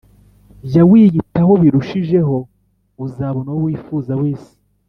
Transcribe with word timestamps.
Jya 0.69 0.83
wiyitaho 0.89 1.53
birushijeho 1.61 2.37
uzabona 3.05 3.49
uwo 3.51 3.61
wifuza 3.65 4.13
wese 4.21 4.51